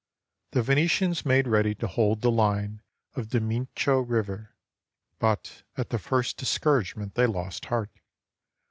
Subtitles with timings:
[0.53, 2.81] The Venetians made ready to hold the line
[3.13, 4.55] of the Mincio River,
[5.19, 7.91] but at the first dis couragement they lost heart.